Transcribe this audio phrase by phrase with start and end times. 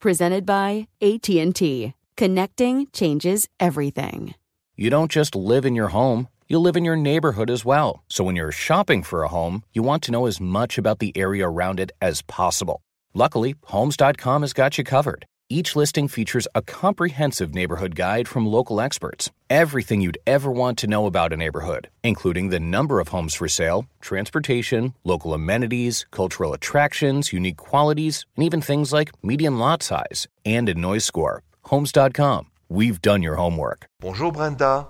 [0.00, 1.92] Presented by AT&T.
[2.16, 4.34] Connecting changes everything.
[4.76, 8.04] You don't just live in your home, you live in your neighborhood as well.
[8.08, 11.12] So when you're shopping for a home, you want to know as much about the
[11.16, 12.80] area around it as possible.
[13.12, 15.26] Luckily, Homes.com has got you covered.
[15.50, 19.30] Each listing features a comprehensive neighborhood guide from local experts.
[19.48, 23.48] Everything you'd ever want to know about a neighborhood, including the number of homes for
[23.48, 30.28] sale, transportation, local amenities, cultural attractions, unique qualities, and even things like median lot size
[30.44, 31.42] and a noise score.
[31.62, 32.48] Homes.com.
[32.68, 33.86] We've done your homework.
[34.00, 34.86] Bonjour Brenda.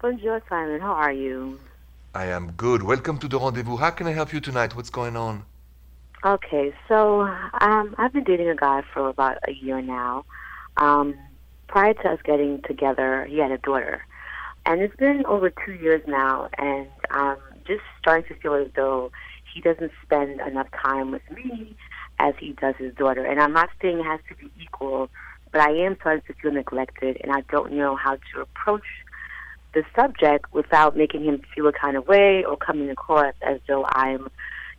[0.00, 0.80] Bonjour, Simon.
[0.80, 1.60] How are you?
[2.14, 2.82] I am good.
[2.82, 3.76] Welcome to the rendezvous.
[3.76, 4.74] How can I help you tonight?
[4.74, 5.44] What's going on?
[6.24, 7.20] Okay, so
[7.60, 10.24] um, I've been dating a guy for about a year now.
[10.78, 11.14] Um,
[11.68, 14.02] prior to us getting together, he had a daughter.
[14.64, 17.36] And it's been over two years now, and I'm
[17.66, 19.12] just starting to feel as though
[19.52, 21.76] he doesn't spend enough time with me
[22.18, 23.26] as he does his daughter.
[23.26, 25.10] And I'm not saying it has to be equal,
[25.52, 28.86] but I am starting to feel neglected, and I don't know how to approach
[29.74, 33.84] the subject without making him feel a kind of way or coming across as though
[33.90, 34.30] I'm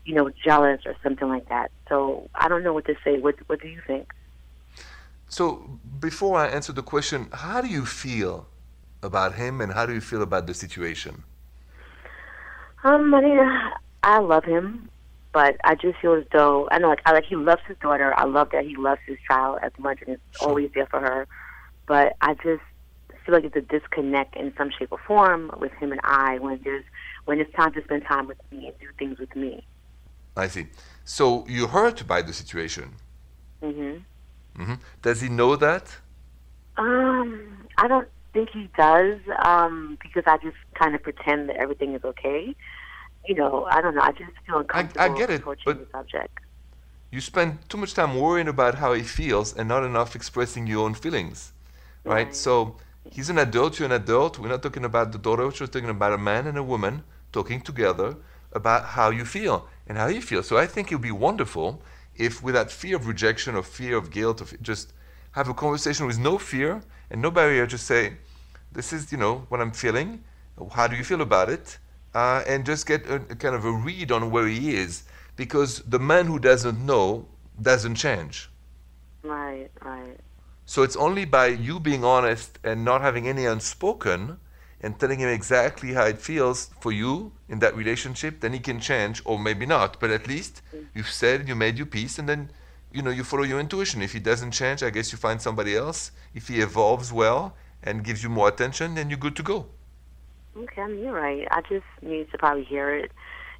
[0.05, 1.71] you know, jealous or something like that.
[1.89, 3.19] So I don't know what to say.
[3.19, 4.07] What What do you think?
[5.27, 8.47] So before I answer the question, how do you feel
[9.01, 11.23] about him, and how do you feel about the situation?
[12.83, 13.39] Um, I mean,
[14.03, 14.89] I love him,
[15.33, 18.13] but I just feel as though I know, like, I like he loves his daughter.
[18.15, 20.49] I love that he loves his child as much and is Sure.
[20.49, 21.27] always there for her.
[21.88, 22.61] But I just
[23.25, 26.59] feel like it's a disconnect in some shape or form with him and I when
[26.63, 26.83] there's
[27.25, 29.65] when it's time to spend time with me and do things with me.
[30.35, 30.68] I see.
[31.03, 32.96] So you're hurt by the situation.
[33.63, 34.03] Mhm.
[34.57, 35.97] hmm Does he know that?
[36.78, 41.94] Um, I don't think he does, um, because I just kind of pretend that everything
[41.95, 42.56] is okay.
[43.28, 44.01] You know, I don't know.
[44.01, 46.40] I just feel uncomfortable get it, approaching but- the subject.
[47.12, 50.84] You spend too much time worrying about how he feels and not enough expressing your
[50.85, 51.53] own feelings,
[52.03, 52.13] right?
[52.13, 52.35] Right.
[52.35, 52.75] So
[53.09, 54.38] he's an adult, you're an adult.
[54.38, 57.62] We're not talking about the daughter, we're talking about a man and a woman talking
[57.62, 58.18] together
[58.51, 60.44] about how you feel and how do you feel.
[60.44, 61.81] So I think it would be wonderful
[62.16, 64.94] if, without fear of rejection or fear of guilt, of just
[65.31, 67.66] have a conversation with no fear and no barrier.
[67.68, 68.18] Just say,
[68.72, 70.24] "This is, you know, what I'm feeling.
[70.72, 71.78] How do you feel about it?"
[72.13, 75.03] Uh, and just get a, a kind of a read on where he is,
[75.35, 77.28] because the man who doesn't know
[77.62, 78.50] doesn't change.
[79.24, 80.18] Right, right.
[80.66, 84.40] So it's only by you being honest and not having any unspoken
[84.81, 88.80] and telling him exactly how it feels for you in that relationship, then he can
[88.80, 90.00] change, or maybe not.
[90.00, 90.62] But at least
[90.94, 92.50] you've said, you made your peace, and then
[92.91, 94.02] you know you follow your intuition.
[94.02, 96.12] If he doesn't change, I guess you find somebody else.
[96.34, 99.68] If he evolves well and gives you more attention, then you're good to go.
[100.58, 101.47] Okay, I mean, you're right.
[101.52, 103.12] I just need to probably hear it.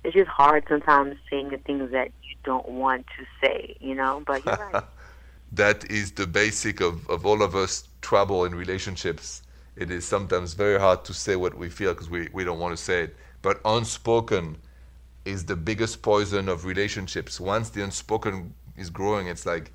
[0.04, 4.24] It's just hard sometimes saying the things that you don't want to say, you know.
[4.26, 4.84] But you're right.
[5.52, 9.42] that is the basic of, of all of us trouble in relationships.
[9.76, 12.76] It is sometimes very hard to say what we feel because we, we don't want
[12.78, 13.16] to say it.
[13.42, 14.58] But unspoken
[15.26, 17.40] is the biggest poison of relationships.
[17.40, 19.72] Once the unspoken is growing, it's like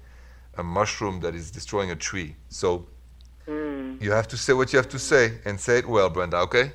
[0.57, 2.37] a mushroom that is destroying a tree.
[2.49, 2.87] So
[3.49, 4.01] Mm.
[4.01, 6.73] you have to say what you have to say and say it well, Brenda, okay?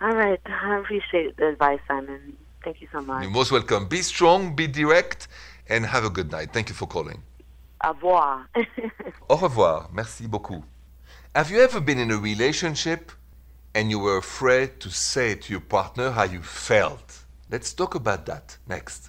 [0.00, 0.40] All right.
[0.46, 2.36] I appreciate the advice, Simon.
[2.64, 3.22] Thank you so much.
[3.22, 3.86] You're most welcome.
[3.88, 5.28] Be strong, be direct,
[5.68, 6.52] and have a good night.
[6.52, 7.22] Thank you for calling.
[7.84, 8.48] Au revoir.
[9.30, 9.88] Au revoir.
[9.92, 10.62] Merci beaucoup.
[11.34, 13.10] Have you ever been in a relationship
[13.74, 17.24] and you were afraid to say to your partner how you felt?
[17.50, 19.08] Let's talk about that next.